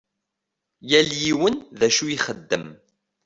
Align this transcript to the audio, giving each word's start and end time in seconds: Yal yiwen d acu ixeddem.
Yal 0.89 1.09
yiwen 1.23 1.55
d 1.79 1.81
acu 1.87 2.05
ixeddem. 2.15 2.65